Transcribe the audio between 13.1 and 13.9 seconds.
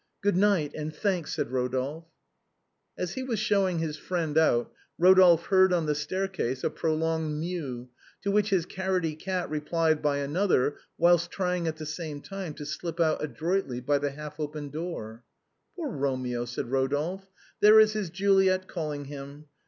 adroitly